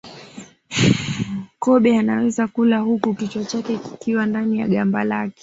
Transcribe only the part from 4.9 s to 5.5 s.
lake